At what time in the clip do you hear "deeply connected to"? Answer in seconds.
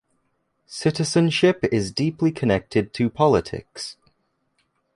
1.91-3.07